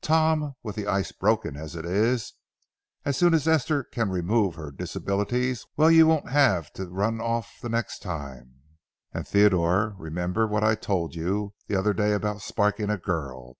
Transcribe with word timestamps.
Tom, 0.00 0.54
with 0.62 0.76
the 0.76 0.86
ice 0.86 1.10
broken 1.10 1.56
as 1.56 1.74
it 1.74 1.84
is, 1.84 2.34
as 3.04 3.16
soon 3.16 3.34
as 3.34 3.48
Esther 3.48 3.82
can 3.82 4.10
remove 4.10 4.54
her 4.54 4.70
disabilities—well, 4.70 5.90
you 5.90 6.06
won't 6.06 6.28
have 6.30 6.72
to 6.74 6.86
run 6.86 7.20
off 7.20 7.58
the 7.60 7.68
next 7.68 7.98
time. 8.00 8.60
And 9.12 9.26
Theodore, 9.26 9.96
remember 9.98 10.46
what 10.46 10.62
I 10.62 10.76
told 10.76 11.16
you 11.16 11.54
the 11.66 11.74
other 11.74 11.94
day 11.94 12.12
about 12.12 12.42
sparking 12.42 12.90
a 12.90 12.96
girl. 12.96 13.56